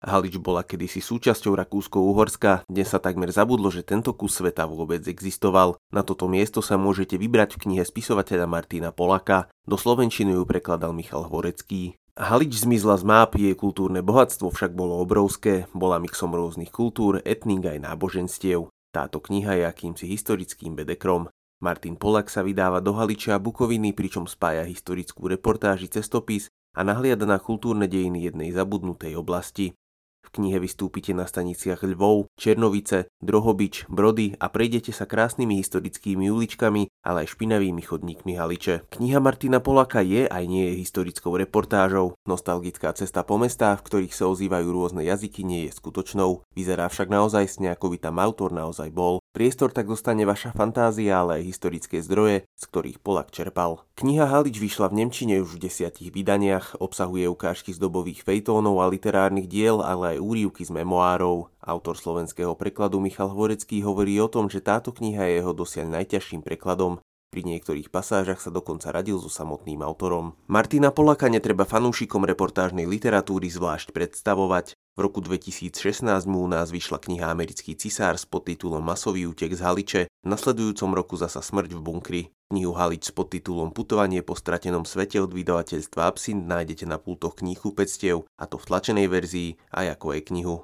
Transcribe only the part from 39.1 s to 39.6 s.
Martina